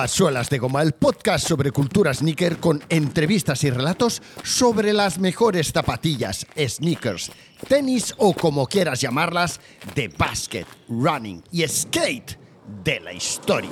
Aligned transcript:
A 0.00 0.08
Suelas 0.08 0.48
de 0.48 0.58
Goma, 0.58 0.80
el 0.80 0.92
podcast 0.92 1.46
sobre 1.46 1.72
cultura 1.72 2.14
sneaker 2.14 2.56
con 2.56 2.82
entrevistas 2.88 3.64
y 3.64 3.70
relatos 3.70 4.22
sobre 4.42 4.94
las 4.94 5.18
mejores 5.18 5.72
zapatillas, 5.72 6.46
sneakers, 6.56 7.30
tenis 7.68 8.14
o 8.16 8.32
como 8.32 8.66
quieras 8.66 9.02
llamarlas, 9.02 9.60
de 9.94 10.08
basket, 10.08 10.64
running 10.88 11.44
y 11.52 11.68
skate 11.68 12.38
de 12.82 13.00
la 13.00 13.12
historia. 13.12 13.68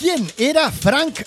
¿Quién 0.00 0.26
era 0.36 0.68
Frank 0.72 1.20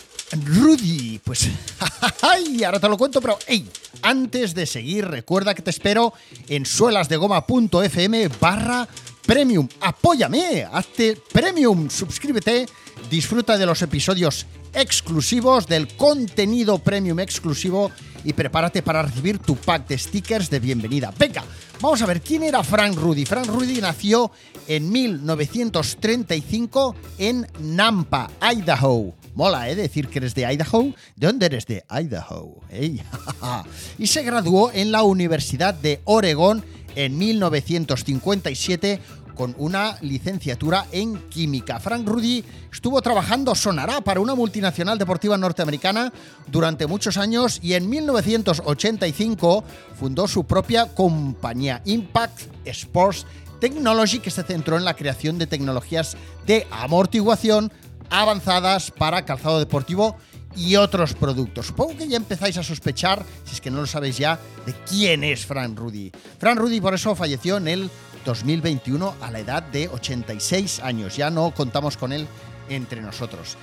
Rudy? 0.43 1.21
Pues, 1.23 1.47
ay, 2.23 2.61
ahora 2.65 2.81
te 2.81 2.89
lo 2.89 2.97
cuento, 2.97 3.21
pero 3.21 3.39
hey, 3.47 3.69
antes 4.01 4.53
de 4.53 4.65
seguir, 4.65 5.07
recuerda 5.07 5.55
que 5.55 5.61
te 5.61 5.69
espero 5.69 6.11
en 6.49 6.65
suelasdegoma.fm 6.65 8.27
barra 8.41 8.85
premium. 9.27 9.67
Apóyame, 9.81 10.65
hazte 10.71 11.21
premium, 11.33 11.89
suscríbete, 11.89 12.65
disfruta 13.11 13.57
de 13.57 13.65
los 13.65 13.81
episodios 13.81 14.45
exclusivos, 14.73 15.67
del 15.67 15.89
contenido 15.97 16.79
premium 16.79 17.19
exclusivo 17.19 17.91
y 18.23 18.31
prepárate 18.31 18.81
para 18.81 19.01
recibir 19.01 19.39
tu 19.39 19.57
pack 19.57 19.85
de 19.87 19.97
stickers 19.97 20.49
de 20.49 20.61
bienvenida. 20.61 21.13
Venga, 21.19 21.43
vamos 21.81 22.01
a 22.01 22.05
ver 22.05 22.21
quién 22.21 22.43
era 22.43 22.63
Frank 22.63 22.95
Rudy. 22.95 23.25
Frank 23.25 23.47
Rudy 23.47 23.81
nació 23.81 24.31
en 24.65 24.89
1935 24.89 26.95
en 27.17 27.45
Nampa, 27.59 28.31
Idaho. 28.41 29.13
Mola, 29.35 29.69
¿eh? 29.69 29.75
Decir 29.75 30.07
que 30.07 30.19
eres 30.19 30.35
de 30.35 30.51
Idaho. 30.51 30.93
¿De 31.15 31.27
dónde 31.27 31.47
eres 31.47 31.65
de 31.65 31.83
Idaho? 31.89 32.61
Y 33.99 34.07
se 34.07 34.23
graduó 34.23 34.71
en 34.71 34.91
la 34.91 35.03
Universidad 35.03 35.73
de 35.73 36.01
Oregón 36.05 36.63
en 36.97 37.17
1957 37.17 38.99
con 39.37 39.55
una 39.57 39.97
licenciatura 40.01 40.87
en 40.91 41.29
química. 41.29 41.79
Frank 41.79 42.07
Rudy 42.07 42.43
estuvo 42.71 43.01
trabajando, 43.01 43.55
sonará, 43.55 44.01
para 44.01 44.19
una 44.19 44.35
multinacional 44.35 44.97
deportiva 44.97 45.37
norteamericana 45.37 46.11
durante 46.47 46.87
muchos 46.87 47.17
años 47.17 47.59
y 47.61 47.73
en 47.73 47.87
1985 47.89 49.63
fundó 49.97 50.27
su 50.27 50.45
propia 50.45 50.87
compañía, 50.87 51.81
Impact 51.85 52.41
Sports 52.65 53.25
Technology, 53.61 54.19
que 54.19 54.31
se 54.31 54.43
centró 54.43 54.77
en 54.77 54.85
la 54.85 54.95
creación 54.95 55.37
de 55.37 55.47
tecnologías 55.47 56.17
de 56.45 56.67
amortiguación 56.71 57.71
avanzadas 58.09 58.91
para 58.91 59.25
calzado 59.25 59.59
deportivo 59.59 60.17
y 60.57 60.75
otros 60.75 61.13
productos. 61.13 61.67
Supongo 61.67 61.97
que 61.97 62.07
ya 62.07 62.17
empezáis 62.17 62.57
a 62.57 62.63
sospechar, 62.63 63.23
si 63.45 63.53
es 63.53 63.61
que 63.61 63.69
no 63.69 63.81
lo 63.81 63.87
sabéis 63.87 64.17
ya, 64.17 64.39
de 64.65 64.73
quién 64.89 65.23
es 65.23 65.45
Frank 65.45 65.77
Rudy. 65.77 66.11
Frank 66.39 66.57
Rudy 66.57 66.81
por 66.81 66.95
eso 66.95 67.15
falleció 67.15 67.57
en 67.57 67.67
el 67.67 67.89
2021 68.27 69.15
a 69.21 69.31
la 69.31 69.39
edad 69.39 69.63
de 69.63 69.87
86 69.87 70.81
años. 70.81 71.15
Ya 71.15 71.29
no 71.29 71.51
contamos 71.51 71.95
con 71.95 72.11
él 72.11 72.27
entre 72.67 73.01
nosotros. 73.01 73.55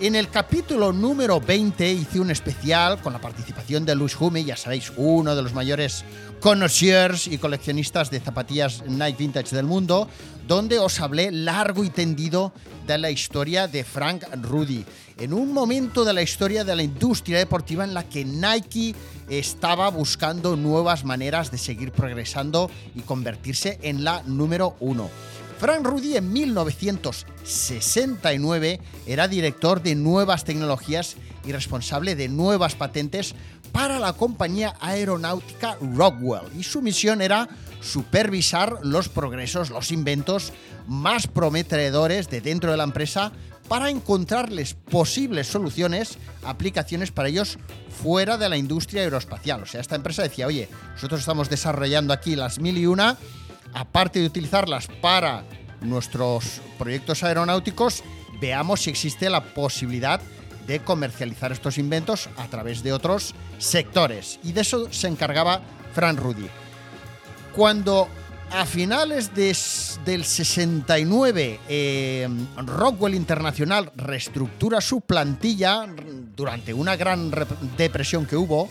En 0.00 0.14
el 0.14 0.30
capítulo 0.30 0.92
número 0.92 1.40
20 1.40 1.90
hice 1.90 2.20
un 2.20 2.30
especial 2.30 3.00
con 3.02 3.12
la 3.12 3.20
participación 3.20 3.84
de 3.84 3.96
Luis 3.96 4.14
Hume, 4.18 4.44
ya 4.44 4.56
sabéis, 4.56 4.92
uno 4.96 5.34
de 5.34 5.42
los 5.42 5.54
mayores 5.54 6.04
connoisseurs 6.38 7.26
y 7.26 7.38
coleccionistas 7.38 8.08
de 8.08 8.20
zapatillas 8.20 8.84
Nike 8.86 9.18
Vintage 9.18 9.56
del 9.56 9.66
mundo, 9.66 10.08
donde 10.46 10.78
os 10.78 11.00
hablé 11.00 11.32
largo 11.32 11.82
y 11.82 11.90
tendido 11.90 12.52
de 12.86 12.96
la 12.96 13.10
historia 13.10 13.66
de 13.66 13.82
Frank 13.82 14.22
Rudy, 14.40 14.84
en 15.18 15.34
un 15.34 15.52
momento 15.52 16.04
de 16.04 16.12
la 16.12 16.22
historia 16.22 16.62
de 16.62 16.76
la 16.76 16.84
industria 16.84 17.38
deportiva 17.38 17.82
en 17.82 17.92
la 17.92 18.08
que 18.08 18.24
Nike 18.24 18.94
estaba 19.28 19.90
buscando 19.90 20.54
nuevas 20.54 21.04
maneras 21.04 21.50
de 21.50 21.58
seguir 21.58 21.90
progresando 21.90 22.70
y 22.94 23.00
convertirse 23.00 23.80
en 23.82 24.04
la 24.04 24.22
número 24.22 24.76
uno. 24.78 25.10
Frank 25.58 25.84
Rudy 25.84 26.16
en 26.16 26.32
1969 26.32 28.80
era 29.06 29.26
director 29.26 29.82
de 29.82 29.96
nuevas 29.96 30.44
tecnologías 30.44 31.16
y 31.44 31.50
responsable 31.50 32.14
de 32.14 32.28
nuevas 32.28 32.76
patentes 32.76 33.34
para 33.72 33.98
la 33.98 34.12
compañía 34.12 34.76
aeronáutica 34.80 35.76
Rockwell 35.80 36.46
y 36.56 36.62
su 36.62 36.80
misión 36.80 37.22
era 37.22 37.48
supervisar 37.80 38.78
los 38.82 39.08
progresos, 39.08 39.70
los 39.70 39.90
inventos 39.90 40.52
más 40.86 41.26
prometedores 41.26 42.30
de 42.30 42.40
dentro 42.40 42.70
de 42.70 42.76
la 42.76 42.84
empresa 42.84 43.32
para 43.68 43.90
encontrarles 43.90 44.74
posibles 44.74 45.48
soluciones, 45.48 46.18
aplicaciones 46.44 47.10
para 47.10 47.30
ellos 47.30 47.58
fuera 48.02 48.38
de 48.38 48.48
la 48.48 48.56
industria 48.56 49.02
aeroespacial. 49.02 49.62
O 49.62 49.66
sea, 49.66 49.80
esta 49.80 49.96
empresa 49.96 50.22
decía, 50.22 50.46
oye, 50.46 50.68
nosotros 50.94 51.18
estamos 51.20 51.50
desarrollando 51.50 52.14
aquí 52.14 52.36
las 52.36 52.60
mil 52.60 52.78
y 52.78 52.86
una 52.86 53.18
aparte 53.72 54.20
de 54.20 54.26
utilizarlas 54.26 54.88
para 55.00 55.44
nuestros 55.80 56.60
proyectos 56.78 57.22
aeronáuticos, 57.22 58.02
veamos 58.40 58.82
si 58.82 58.90
existe 58.90 59.30
la 59.30 59.42
posibilidad 59.54 60.20
de 60.66 60.80
comercializar 60.80 61.50
estos 61.50 61.78
inventos 61.78 62.28
a 62.36 62.46
través 62.48 62.82
de 62.82 62.92
otros 62.92 63.34
sectores. 63.58 64.38
Y 64.42 64.52
de 64.52 64.60
eso 64.60 64.92
se 64.92 65.08
encargaba 65.08 65.62
Frank 65.94 66.18
Rudy. 66.18 66.46
Cuando 67.54 68.08
a 68.50 68.64
finales 68.66 69.34
del 69.34 70.24
69 70.24 71.60
eh, 71.68 72.28
Rockwell 72.56 73.14
Internacional 73.14 73.92
reestructura 73.96 74.80
su 74.80 75.00
plantilla 75.00 75.86
durante 76.34 76.72
una 76.72 76.96
gran 76.96 77.30
depresión 77.76 78.26
que 78.26 78.36
hubo, 78.36 78.68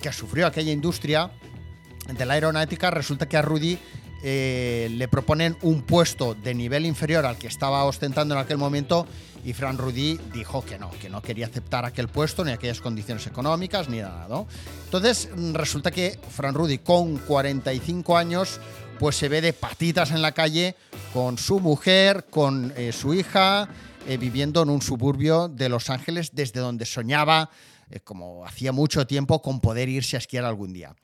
que 0.00 0.12
sufrió 0.12 0.46
aquella 0.46 0.72
industria 0.72 1.30
de 2.06 2.26
la 2.26 2.34
aeronáutica, 2.34 2.90
resulta 2.90 3.28
que 3.28 3.36
a 3.36 3.42
Rudy 3.42 3.78
eh, 4.22 4.88
le 4.90 5.08
proponen 5.08 5.56
un 5.62 5.82
puesto 5.82 6.34
de 6.34 6.54
nivel 6.54 6.84
inferior 6.84 7.24
al 7.24 7.38
que 7.38 7.46
estaba 7.46 7.84
ostentando 7.84 8.34
en 8.34 8.40
aquel 8.40 8.58
momento 8.58 9.06
y 9.44 9.54
Fran 9.54 9.78
Rudy 9.78 10.18
dijo 10.34 10.62
que 10.62 10.78
no, 10.78 10.90
que 10.90 11.08
no 11.08 11.22
quería 11.22 11.46
aceptar 11.46 11.86
aquel 11.86 12.08
puesto 12.08 12.44
ni 12.44 12.52
aquellas 12.52 12.80
condiciones 12.80 13.26
económicas 13.26 13.88
ni 13.88 14.00
nada. 14.00 14.26
Entonces 14.84 15.30
resulta 15.54 15.90
que 15.90 16.18
Fran 16.30 16.54
Rudy 16.54 16.78
con 16.78 17.16
45 17.18 18.16
años 18.16 18.60
pues 18.98 19.16
se 19.16 19.30
ve 19.30 19.40
de 19.40 19.54
patitas 19.54 20.10
en 20.10 20.20
la 20.20 20.32
calle 20.32 20.76
con 21.14 21.38
su 21.38 21.58
mujer, 21.58 22.26
con 22.28 22.74
eh, 22.76 22.92
su 22.92 23.14
hija, 23.14 23.70
eh, 24.06 24.18
viviendo 24.18 24.62
en 24.62 24.68
un 24.68 24.82
suburbio 24.82 25.48
de 25.48 25.70
Los 25.70 25.88
Ángeles 25.88 26.30
desde 26.34 26.60
donde 26.60 26.84
soñaba, 26.84 27.50
como 28.04 28.44
hacía 28.46 28.72
mucho 28.72 29.06
tiempo, 29.06 29.40
con 29.40 29.60
poder 29.60 29.88
irse 29.88 30.16
a 30.16 30.18
esquiar 30.18 30.44
algún 30.44 30.74
día. 30.74 30.94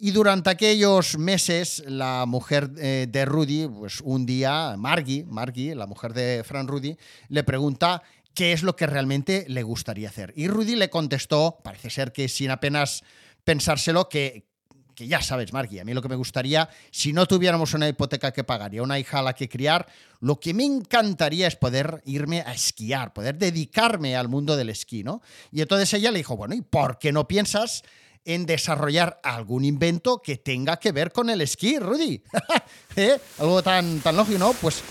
Y 0.00 0.12
durante 0.12 0.48
aquellos 0.48 1.18
meses, 1.18 1.82
la 1.84 2.24
mujer 2.24 2.70
eh, 2.78 3.08
de 3.10 3.24
Rudy, 3.24 3.66
pues 3.66 4.00
un 4.00 4.26
día, 4.26 4.76
Margie, 4.78 5.24
Margie, 5.24 5.74
la 5.74 5.86
mujer 5.86 6.14
de 6.14 6.44
Fran 6.44 6.68
Rudy, 6.68 6.96
le 7.28 7.42
pregunta 7.42 8.04
qué 8.32 8.52
es 8.52 8.62
lo 8.62 8.76
que 8.76 8.86
realmente 8.86 9.44
le 9.48 9.64
gustaría 9.64 10.08
hacer. 10.08 10.32
Y 10.36 10.46
Rudy 10.46 10.76
le 10.76 10.88
contestó, 10.88 11.58
parece 11.64 11.90
ser 11.90 12.12
que 12.12 12.28
sin 12.28 12.52
apenas 12.52 13.02
pensárselo, 13.42 14.08
que, 14.08 14.46
que 14.94 15.08
ya 15.08 15.20
sabes, 15.20 15.52
Margie, 15.52 15.80
a 15.80 15.84
mí 15.84 15.92
lo 15.94 16.02
que 16.02 16.08
me 16.08 16.14
gustaría, 16.14 16.68
si 16.92 17.12
no 17.12 17.26
tuviéramos 17.26 17.74
una 17.74 17.88
hipoteca 17.88 18.30
que 18.30 18.44
pagar 18.44 18.72
y 18.72 18.78
una 18.78 19.00
hija 19.00 19.18
a 19.18 19.22
la 19.22 19.32
que 19.32 19.48
criar, 19.48 19.88
lo 20.20 20.38
que 20.38 20.54
me 20.54 20.64
encantaría 20.64 21.48
es 21.48 21.56
poder 21.56 22.02
irme 22.06 22.42
a 22.42 22.54
esquiar, 22.54 23.12
poder 23.12 23.36
dedicarme 23.36 24.14
al 24.14 24.28
mundo 24.28 24.56
del 24.56 24.70
esquí, 24.70 25.02
¿no? 25.02 25.22
Y 25.50 25.60
entonces 25.60 25.92
ella 25.94 26.12
le 26.12 26.18
dijo, 26.18 26.36
bueno, 26.36 26.54
¿y 26.54 26.60
por 26.60 27.00
qué 27.00 27.10
no 27.10 27.26
piensas 27.26 27.82
en 28.28 28.44
desarrollar 28.44 29.18
algún 29.22 29.64
invento 29.64 30.20
que 30.20 30.36
tenga 30.36 30.76
que 30.76 30.92
ver 30.92 31.12
con 31.12 31.30
el 31.30 31.40
esquí, 31.40 31.78
Rudy. 31.78 32.22
¿Eh? 32.96 33.18
Algo 33.38 33.62
tan, 33.62 34.00
tan 34.00 34.16
lógico, 34.18 34.38
¿no? 34.38 34.52
Pues 34.52 34.82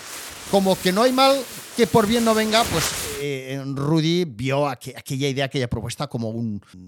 como 0.49 0.75
que 0.79 0.91
no 0.91 1.03
hay 1.03 1.11
mal 1.11 1.39
que 1.75 1.85
por 1.85 2.07
bien 2.07 2.25
no 2.25 2.33
venga, 2.33 2.63
pues 2.63 2.83
eh, 3.21 3.61
Rudy 3.63 4.25
vio 4.25 4.67
aquella 4.67 5.27
idea, 5.27 5.45
aquella 5.45 5.69
propuesta 5.69 6.07
como 6.07 6.29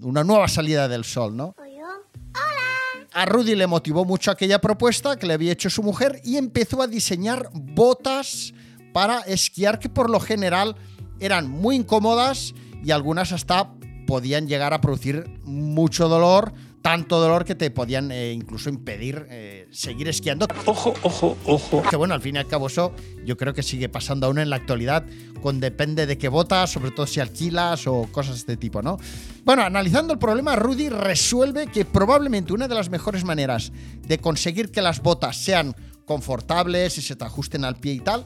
una 0.02 0.24
nueva 0.24 0.48
salida 0.48 0.88
del 0.88 1.04
sol, 1.04 1.36
¿no? 1.36 1.54
Hola. 1.56 3.06
A 3.12 3.26
Rudy 3.26 3.54
le 3.54 3.68
motivó 3.68 4.04
mucho 4.04 4.32
aquella 4.32 4.60
propuesta 4.60 5.16
que 5.16 5.28
le 5.28 5.34
había 5.34 5.52
hecho 5.52 5.70
su 5.70 5.84
mujer 5.84 6.20
y 6.24 6.36
empezó 6.36 6.82
a 6.82 6.88
diseñar 6.88 7.48
botas 7.52 8.54
para 8.92 9.20
esquiar 9.20 9.78
que 9.78 9.88
por 9.88 10.10
lo 10.10 10.18
general 10.18 10.74
eran 11.20 11.48
muy 11.48 11.76
incómodas 11.76 12.54
y 12.82 12.90
algunas 12.90 13.30
hasta 13.30 13.72
podían 14.10 14.48
llegar 14.48 14.74
a 14.74 14.80
producir 14.80 15.30
mucho 15.44 16.08
dolor, 16.08 16.52
tanto 16.82 17.20
dolor 17.20 17.44
que 17.44 17.54
te 17.54 17.70
podían 17.70 18.10
eh, 18.10 18.32
incluso 18.32 18.68
impedir 18.68 19.24
eh, 19.30 19.68
seguir 19.70 20.08
esquiando. 20.08 20.48
Ojo, 20.66 20.94
ojo, 21.02 21.38
ojo. 21.44 21.84
Que 21.88 21.94
bueno, 21.94 22.14
al 22.14 22.20
fin 22.20 22.34
y 22.34 22.40
al 22.40 22.48
cabo 22.48 22.66
eso 22.66 22.92
yo 23.24 23.36
creo 23.36 23.54
que 23.54 23.62
sigue 23.62 23.88
pasando 23.88 24.26
aún 24.26 24.40
en 24.40 24.50
la 24.50 24.56
actualidad, 24.56 25.06
con 25.40 25.60
depende 25.60 26.06
de 26.06 26.18
qué 26.18 26.26
botas, 26.28 26.72
sobre 26.72 26.90
todo 26.90 27.06
si 27.06 27.20
alquilas 27.20 27.86
o 27.86 28.08
cosas 28.10 28.34
de 28.34 28.38
este 28.40 28.56
tipo, 28.56 28.82
¿no? 28.82 28.96
Bueno, 29.44 29.62
analizando 29.62 30.12
el 30.12 30.18
problema, 30.18 30.56
Rudy 30.56 30.88
resuelve 30.88 31.68
que 31.68 31.84
probablemente 31.84 32.52
una 32.52 32.66
de 32.66 32.74
las 32.74 32.90
mejores 32.90 33.22
maneras 33.22 33.70
de 34.08 34.18
conseguir 34.18 34.72
que 34.72 34.82
las 34.82 35.00
botas 35.00 35.36
sean 35.36 35.76
confortables 36.04 36.98
y 36.98 37.02
se 37.02 37.14
te 37.14 37.24
ajusten 37.24 37.64
al 37.64 37.76
pie 37.76 37.92
y 37.92 38.00
tal, 38.00 38.24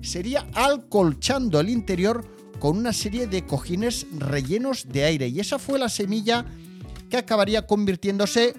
sería 0.00 0.46
alcolchando 0.54 1.58
el 1.58 1.70
interior 1.70 2.24
con 2.64 2.78
una 2.78 2.94
serie 2.94 3.26
de 3.26 3.44
cojines 3.44 4.06
rellenos 4.16 4.88
de 4.88 5.04
aire. 5.04 5.28
Y 5.28 5.38
esa 5.38 5.58
fue 5.58 5.78
la 5.78 5.90
semilla 5.90 6.46
que 7.10 7.18
acabaría 7.18 7.66
convirtiéndose 7.66 8.54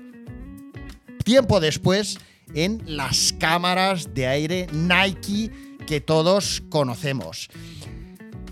tiempo 1.24 1.60
después 1.60 2.20
en 2.54 2.84
las 2.86 3.34
cámaras 3.40 4.14
de 4.14 4.28
aire 4.28 4.68
Nike 4.72 5.50
que 5.88 6.02
todos 6.02 6.62
conocemos. 6.70 7.50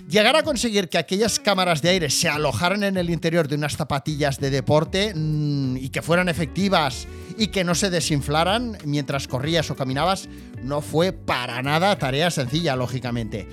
Llegar 0.09 0.35
a 0.35 0.41
conseguir 0.41 0.89
que 0.89 0.97
aquellas 0.97 1.39
cámaras 1.39 1.83
de 1.83 1.89
aire 1.89 2.09
se 2.09 2.27
alojaran 2.27 2.81
en 2.83 2.97
el 2.97 3.11
interior 3.11 3.47
de 3.47 3.53
unas 3.53 3.77
zapatillas 3.77 4.39
de 4.39 4.49
deporte 4.49 5.13
mm, 5.13 5.77
y 5.77 5.89
que 5.89 6.01
fueran 6.01 6.29
efectivas 6.29 7.07
y 7.37 7.49
que 7.49 7.63
no 7.63 7.75
se 7.75 7.91
desinflaran 7.91 8.79
mientras 8.85 9.27
corrías 9.27 9.69
o 9.69 9.75
caminabas 9.75 10.27
no 10.63 10.81
fue 10.81 11.11
para 11.11 11.61
nada 11.61 11.95
tarea 11.99 12.31
sencilla, 12.31 12.75
lógicamente. 12.75 13.47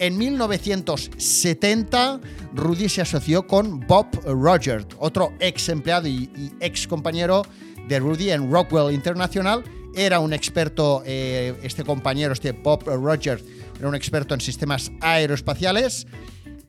En 0.00 0.18
1970, 0.18 2.20
Rudy 2.52 2.88
se 2.88 3.02
asoció 3.02 3.46
con 3.46 3.78
Bob 3.80 4.06
Rogers, 4.24 4.86
otro 4.98 5.32
ex 5.38 5.68
empleado 5.68 6.08
y, 6.08 6.28
ex 6.58 6.88
compañero 6.88 7.42
de 7.86 8.00
Rudy 8.00 8.30
en 8.30 8.50
Rockwell 8.50 8.92
International. 8.92 9.62
Era 9.94 10.18
un 10.18 10.32
experto, 10.32 11.04
eh, 11.06 11.54
este 11.62 11.84
compañero, 11.84 12.32
este 12.32 12.50
Bob 12.50 12.82
Rogers, 12.86 13.44
era 13.78 13.88
un 13.88 13.94
experto 13.94 14.34
en 14.34 14.40
sistemas 14.40 14.90
aeroespaciales, 15.00 16.08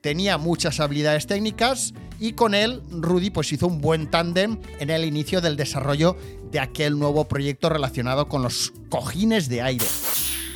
tenía 0.02 0.38
muchas 0.38 0.80
habilidades 0.80 1.26
técnicas 1.26 1.96
y 2.20 2.34
con 2.34 2.54
él 2.54 2.84
Rudy 2.92 3.32
pues 3.32 3.52
hizo 3.52 3.66
un 3.66 3.82
buen 3.82 4.12
tándem 4.12 4.60
en 4.80 4.92
el 4.92 5.04
inicio 5.04 5.42
del 5.42 5.56
desarrollo 5.56 6.16
de 6.52 6.60
aquel 6.60 7.00
nuevo 7.00 7.28
proyecto 7.28 7.70
relacionado 7.70 8.30
con 8.30 8.44
los 8.44 8.72
cojines 8.90 9.50
de 9.50 9.64
aire 9.64 9.86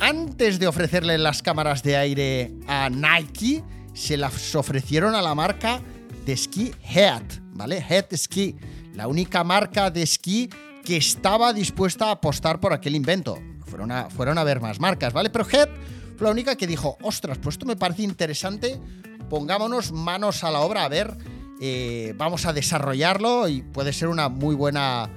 antes 0.00 0.58
de 0.58 0.66
ofrecerle 0.66 1.18
las 1.18 1.42
cámaras 1.42 1.82
de 1.82 1.96
aire 1.96 2.52
a 2.66 2.88
Nike, 2.88 3.62
se 3.92 4.16
las 4.16 4.54
ofrecieron 4.54 5.14
a 5.14 5.22
la 5.22 5.34
marca 5.34 5.80
de 6.24 6.32
esquí 6.32 6.72
Head, 6.82 7.22
¿vale? 7.52 7.84
Head 7.86 8.06
Ski, 8.16 8.56
la 8.94 9.06
única 9.06 9.44
marca 9.44 9.90
de 9.90 10.02
esquí 10.02 10.48
que 10.84 10.96
estaba 10.96 11.52
dispuesta 11.52 12.06
a 12.06 12.12
apostar 12.12 12.60
por 12.60 12.72
aquel 12.72 12.96
invento. 12.96 13.38
Fueron 13.66 13.92
a, 13.92 14.44
ver 14.44 14.60
más 14.60 14.80
marcas, 14.80 15.12
¿vale? 15.12 15.30
Pero 15.30 15.46
Head 15.48 15.68
fue 16.16 16.26
la 16.26 16.32
única 16.32 16.56
que 16.56 16.66
dijo, 16.66 16.96
ostras, 17.02 17.38
pues 17.38 17.54
esto 17.54 17.66
me 17.66 17.76
parece 17.76 18.02
interesante, 18.02 18.80
pongámonos 19.28 19.92
manos 19.92 20.42
a 20.42 20.50
la 20.50 20.60
obra 20.60 20.84
a 20.84 20.88
ver, 20.88 21.16
eh, 21.60 22.14
vamos 22.16 22.46
a 22.46 22.52
desarrollarlo 22.52 23.48
y 23.48 23.62
puede 23.62 23.92
ser 23.92 24.08
una 24.08 24.28
muy 24.28 24.54
buena... 24.54 25.10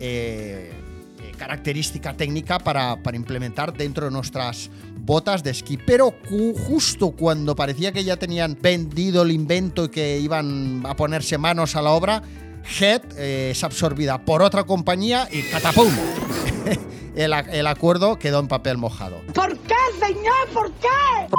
Eh, 0.00 0.79
característica 1.40 2.12
técnica 2.14 2.58
para, 2.58 2.98
implementar 3.14 3.72
dentro 3.72 4.04
de 4.04 4.10
nuestras 4.10 4.70
botas 4.98 5.42
de 5.42 5.50
esquí. 5.52 5.78
Pero 5.78 6.14
justo 6.68 7.12
cuando 7.12 7.56
parecía 7.56 7.92
que 7.92 8.04
ya 8.04 8.18
tenían 8.18 8.58
vendido 8.60 9.22
el 9.22 9.30
invento 9.30 9.86
y 9.86 9.88
que 9.88 10.18
iban 10.18 10.82
a 10.84 10.94
ponerse 10.94 11.38
manos 11.38 11.76
a 11.76 11.82
la 11.82 11.92
obra, 11.92 12.22
Head 12.78 13.00
eh, 13.16 13.48
es 13.52 13.64
absorbida 13.64 14.22
por 14.22 14.42
otra 14.42 14.64
compañía 14.64 15.28
y 15.32 15.42
¡catapum! 15.42 15.90
El, 17.16 17.32
el, 17.32 17.66
acuerdo 17.66 18.20
quedó 18.20 18.38
en 18.38 18.46
papel 18.46 18.78
mojado. 18.78 19.20
¿Por 19.34 19.58
qué, 19.58 19.74
señor? 19.98 20.48
¿Por 20.54 20.70
qué? 20.74 20.86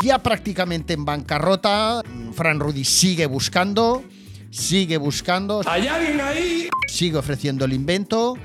Ya 0.04 0.22
prácticamente 0.22 0.92
en 0.94 1.06
bancarrota, 1.06 2.02
Fran 2.34 2.60
Rudy 2.60 2.84
sigue 2.84 3.26
buscando, 3.26 4.04
sigue 4.52 4.98
buscando. 4.98 5.62
¿Hay 5.66 5.88
alguien 5.88 6.20
ahí? 6.20 6.70
Sigue 6.88 7.18
ofreciendo 7.18 7.64
el 7.64 7.72
invento 7.72 8.36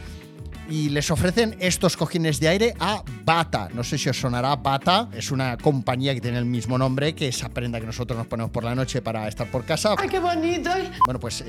y 0.69 0.91
les 0.91 1.11
ofrecen 1.11 1.57
estos 1.61 1.97
cojines 1.97 2.41
de 2.41 2.49
aire 2.49 2.75
a 2.81 3.03
Bata. 3.25 3.69
No 3.73 3.85
sé 3.85 3.99
si 3.99 4.09
os 4.09 4.19
sonará 4.19 4.57
Bata, 4.57 5.09
es 5.13 5.31
una 5.31 5.57
compañía 5.57 6.15
que 6.15 6.21
tiene 6.21 6.39
el 6.39 6.45
mismo 6.45 6.79
nombre 6.79 7.15
que 7.15 7.29
esa 7.29 7.49
prenda 7.49 7.81
que 7.81 7.87
nosotros 7.87 8.17
nos 8.19 8.27
ponemos 8.27 8.51
por 8.51 8.65
la 8.65 8.75
noche 8.75 9.03
para 9.03 9.29
estar 9.29 9.51
por 9.51 9.65
casa. 9.65 9.95
¡Ay, 9.99 10.09
qué 10.09 10.19
bonito! 10.19 10.71
Bueno, 11.05 11.21
pues 11.21 11.45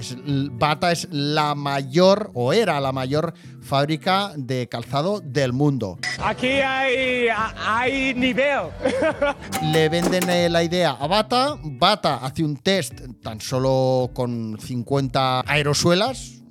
Bata 0.51 0.91
es 0.91 1.07
la 1.11 1.55
mayor 1.55 2.31
o 2.33 2.53
era 2.53 2.79
la 2.79 2.91
mayor 2.91 3.33
fábrica 3.61 4.31
de 4.35 4.67
calzado 4.67 5.19
del 5.19 5.53
mundo. 5.53 5.97
Aquí 6.23 6.47
hay, 6.47 7.27
hay 7.65 8.13
nivel. 8.13 8.67
Le 9.71 9.89
venden 9.89 10.29
eh, 10.29 10.49
la 10.49 10.63
idea 10.63 10.91
a 10.91 11.07
Bata. 11.07 11.57
Bata 11.63 12.17
hace 12.17 12.43
un 12.43 12.57
test 12.57 13.01
tan 13.21 13.41
solo 13.41 14.11
con 14.13 14.57
50 14.59 15.43
aerosuelas. 15.45 16.41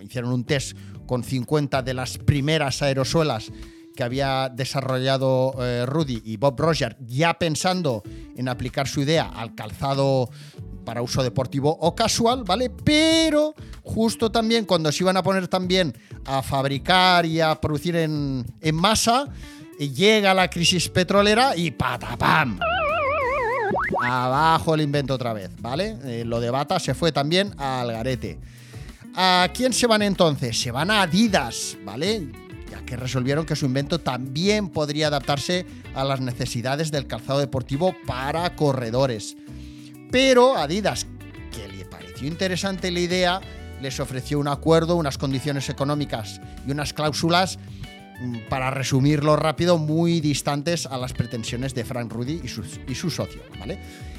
hicieron 0.00 0.32
un 0.32 0.44
test 0.44 0.76
con 1.06 1.24
50 1.24 1.82
de 1.82 1.94
las 1.94 2.18
primeras 2.18 2.82
aerosuelas 2.82 3.50
que 3.96 4.04
había 4.04 4.48
desarrollado 4.48 5.54
eh, 5.58 5.84
Rudy 5.86 6.22
y 6.24 6.36
Bob 6.36 6.60
Roger, 6.60 6.96
ya 7.00 7.34
pensando 7.34 8.02
en 8.36 8.48
aplicar 8.48 8.86
su 8.86 9.00
idea 9.00 9.30
al 9.34 9.54
calzado 9.56 10.30
para 10.84 11.02
uso 11.02 11.22
deportivo 11.22 11.76
o 11.80 11.96
casual, 11.96 12.44
¿vale? 12.44 12.70
Pero 12.70 13.54
justo 13.82 14.30
también 14.30 14.64
cuando 14.64 14.92
se 14.92 15.02
iban 15.02 15.16
a 15.16 15.22
poner 15.22 15.48
también 15.48 15.96
a 16.24 16.42
fabricar 16.42 17.26
y 17.26 17.40
a 17.40 17.60
producir 17.60 17.96
en, 17.96 18.46
masa, 18.72 19.28
llega 19.78 20.32
la 20.32 20.48
crisis 20.48 20.88
petrolera 20.88 21.56
y 21.56 21.72
patapam. 21.72 22.60
Abajo 24.02 24.74
el 24.74 24.82
invento 24.82 25.14
otra 25.14 25.32
vez, 25.32 25.50
¿vale? 25.60 25.96
Eh, 26.04 26.24
lo 26.24 26.40
de 26.40 26.50
Bata 26.50 26.78
se 26.78 26.94
fue 26.94 27.12
también 27.12 27.52
al 27.58 27.90
garete. 27.90 28.38
¿A 29.18 29.48
quién 29.54 29.72
se 29.72 29.86
van 29.86 30.02
entonces? 30.02 30.60
Se 30.60 30.70
van 30.70 30.90
a 30.90 31.00
Adidas, 31.00 31.78
¿vale? 31.86 32.28
Ya 32.70 32.84
que 32.84 32.98
resolvieron 32.98 33.46
que 33.46 33.56
su 33.56 33.64
invento 33.64 33.98
también 33.98 34.68
podría 34.68 35.06
adaptarse 35.06 35.64
a 35.94 36.04
las 36.04 36.20
necesidades 36.20 36.90
del 36.90 37.06
calzado 37.06 37.38
deportivo 37.38 37.96
para 38.06 38.54
corredores. 38.54 39.34
Pero 40.12 40.58
Adidas, 40.58 41.06
que 41.50 41.66
le 41.66 41.86
pareció 41.86 42.28
interesante 42.28 42.90
la 42.90 43.00
idea, 43.00 43.40
les 43.80 43.98
ofreció 44.00 44.38
un 44.38 44.48
acuerdo, 44.48 44.96
unas 44.96 45.16
condiciones 45.16 45.70
económicas 45.70 46.38
y 46.66 46.72
unas 46.72 46.92
cláusulas 46.92 47.58
para 48.48 48.70
resumirlo 48.70 49.36
rápido, 49.36 49.78
muy 49.78 50.20
distantes 50.20 50.86
a 50.86 50.96
las 50.98 51.12
pretensiones 51.12 51.74
de 51.74 51.84
Frank 51.84 52.12
Rudy 52.12 52.40
y 52.42 52.48
su, 52.48 52.62
y 52.86 52.94
socio, 52.94 53.42
¿vale? 53.58 53.78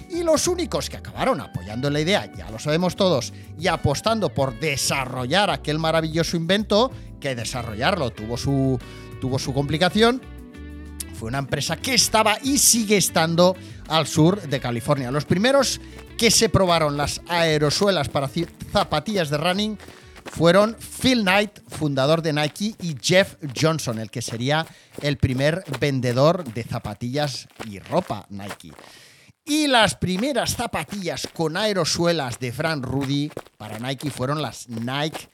Y 0.09 0.23
los 0.23 0.47
únicos 0.47 0.89
que 0.89 0.97
acabaron 0.97 1.41
apoyando 1.41 1.89
la 1.89 1.99
idea, 1.99 2.31
ya 2.33 2.49
lo 2.49 2.59
sabemos 2.59 2.95
todos, 2.95 3.33
y 3.59 3.67
apostando 3.67 4.29
por 4.29 4.57
desarrollar 4.59 5.49
aquel 5.49 5.79
maravilloso 5.79 6.37
invento, 6.37 6.91
que 7.19 7.35
desarrollarlo 7.35 8.11
tuvo 8.11 8.37
su, 8.37 8.79
tuvo 9.19 9.37
su 9.39 9.53
complicación, 9.53 10.21
fue 11.17 11.29
una 11.29 11.39
empresa 11.39 11.77
que 11.77 11.95
estaba 11.95 12.37
y 12.43 12.59
sigue 12.59 12.95
estando 12.95 13.55
al 13.87 14.05
sur 14.05 14.41
de 14.41 14.59
California. 14.59 15.11
Los 15.11 15.25
primeros 15.25 15.81
que 16.17 16.31
se 16.31 16.49
probaron 16.49 16.95
las 16.95 17.21
aerosuelas 17.27 18.07
para 18.07 18.29
zapatillas 18.71 19.29
de 19.29 19.37
running 19.37 19.77
fueron 20.31 20.75
Phil 20.75 21.21
Knight, 21.21 21.59
fundador 21.67 22.21
de 22.21 22.33
Nike, 22.33 22.75
y 22.81 22.95
Jeff 23.01 23.35
Johnson, 23.59 23.99
el 23.99 24.11
que 24.11 24.21
sería 24.21 24.65
el 25.01 25.17
primer 25.17 25.63
vendedor 25.79 26.43
de 26.43 26.63
zapatillas 26.63 27.47
y 27.65 27.79
ropa 27.79 28.25
Nike. 28.29 28.71
Y 29.45 29.67
las 29.67 29.95
primeras 29.95 30.55
zapatillas 30.55 31.27
con 31.33 31.55
aerosuelas 31.55 32.37
de 32.39 32.51
Fran 32.51 32.83
Rudy 32.83 33.31
para 33.57 33.79
Nike 33.79 34.11
fueron 34.11 34.41
las 34.41 34.67
Nike 34.67 35.29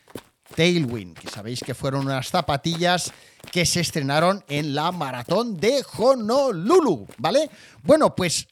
Tailwind, 0.56 1.18
que 1.18 1.30
sabéis 1.30 1.62
que 1.62 1.74
fueron 1.74 2.06
unas 2.06 2.28
zapatillas 2.28 3.12
que 3.52 3.66
se 3.66 3.80
estrenaron 3.80 4.44
en 4.48 4.76
la 4.76 4.92
maratón 4.92 5.58
de 5.58 5.84
Honolulu, 5.98 7.08
¿vale? 7.18 7.50
Bueno, 7.82 8.16
pues 8.16 8.48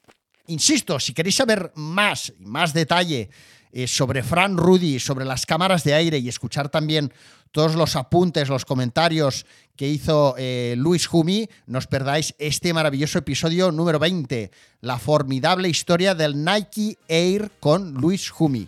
insisto, 0.48 1.00
si 1.00 1.13
queréis 1.13 1.36
saber 1.36 1.71
más 1.75 2.33
y 2.39 2.45
más 2.45 2.74
detalle 2.74 3.29
eh, 3.73 3.87
sobre 3.87 4.23
Fran 4.23 4.57
Rudy, 4.57 4.99
sobre 4.99 5.25
las 5.25 5.45
cámaras 5.45 5.83
de 5.83 5.93
aire 5.93 6.17
y 6.19 6.29
escuchar 6.29 6.69
también 6.69 7.13
todos 7.51 7.75
los 7.75 7.95
apuntes, 7.95 8.49
los 8.49 8.65
comentarios 8.65 9.45
que 9.75 9.87
hizo 9.87 10.35
eh, 10.37 10.75
Luis 10.77 11.07
Jumi, 11.07 11.49
no 11.67 11.79
os 11.79 11.87
perdáis 11.87 12.35
este 12.37 12.73
maravilloso 12.73 13.19
episodio 13.19 13.71
número 13.71 13.99
20, 13.99 14.51
la 14.81 14.99
formidable 14.99 15.67
historia 15.67 16.15
del 16.15 16.43
Nike 16.43 16.97
Air 17.07 17.51
con 17.59 17.93
Luis 17.93 18.29
Jumi. 18.29 18.67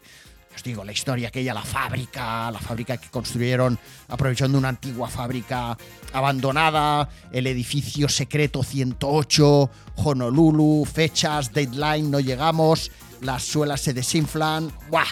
Os 0.55 0.63
digo, 0.63 0.83
la 0.83 0.91
historia 0.91 1.29
aquella, 1.29 1.53
la 1.53 1.63
fábrica, 1.63 2.51
la 2.51 2.59
fábrica 2.59 2.97
que 2.97 3.09
construyeron 3.09 3.77
aprovechando 4.07 4.57
una 4.57 4.69
antigua 4.69 5.09
fábrica 5.09 5.75
abandonada, 6.13 7.09
el 7.31 7.47
edificio 7.47 8.07
secreto 8.07 8.61
108, 8.61 9.69
Honolulu, 9.95 10.85
fechas, 10.85 11.51
deadline, 11.53 12.11
no 12.11 12.19
llegamos, 12.19 12.91
las 13.23 13.43
suelas 13.43 13.81
se 13.81 13.93
desinflan. 13.93 14.71
¡Buah! 14.89 15.07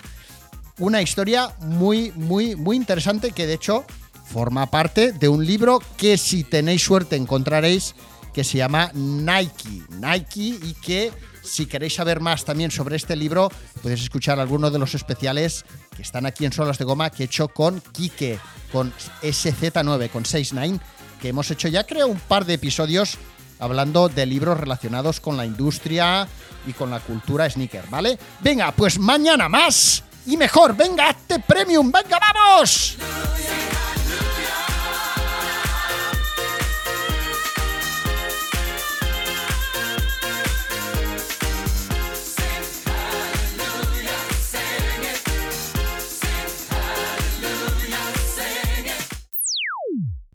Una 0.80 1.02
historia 1.02 1.54
muy, 1.60 2.12
muy, 2.16 2.56
muy 2.56 2.76
interesante 2.76 3.32
que 3.32 3.48
de 3.48 3.54
hecho 3.54 3.86
forma 4.26 4.70
parte 4.72 5.12
de 5.12 5.28
un 5.28 5.46
libro 5.46 5.82
que 5.98 6.18
si 6.18 6.44
tenéis 6.44 6.84
suerte 6.84 7.16
encontraréis 7.16 7.96
que 8.34 8.44
se 8.44 8.58
llama 8.58 8.92
Nike. 8.94 9.84
Nike 9.90 10.58
y 10.64 10.74
que 10.82 11.12
si 11.44 11.66
queréis 11.66 11.96
saber 11.96 12.20
más 12.20 12.46
también 12.46 12.72
sobre 12.72 12.96
este 12.96 13.16
libro, 13.16 13.52
podéis 13.82 14.04
escuchar 14.04 14.40
algunos 14.40 14.72
de 14.72 14.80
los 14.80 14.96
especiales 14.96 15.66
que 15.96 16.02
están 16.02 16.26
aquí 16.26 16.46
en 16.46 16.54
Solas 16.54 16.78
de 16.78 16.86
Goma 16.86 17.10
que 17.10 17.24
he 17.24 17.26
hecho 17.26 17.50
con 17.50 17.82
Kike, 17.82 18.40
con 18.72 18.94
SZ9, 19.22 20.10
con 20.10 20.26
69, 20.26 20.80
que 21.20 21.30
hemos 21.30 21.52
hecho 21.52 21.68
ya 21.68 21.86
creo 21.86 22.08
un 22.08 22.20
par 22.20 22.46
de 22.46 22.54
episodios 22.54 23.18
hablando 23.62 24.10
de 24.10 24.26
libros 24.26 24.60
relacionados 24.60 25.22
con 25.22 25.38
la 25.38 25.46
industria 25.46 26.28
y 26.68 26.74
con 26.74 26.90
la 26.90 27.00
cultura 27.00 27.50
sneaker, 27.50 27.86
¿vale? 27.90 28.20
Venga, 28.42 28.72
pues 28.74 29.00
mañana 29.00 29.48
más 29.48 30.04
y 30.26 30.36
mejor. 30.36 30.76
Venga, 30.76 31.10
hazte 31.10 31.40
premium. 31.40 31.92
Venga, 31.92 32.20
vamos. 32.20 32.98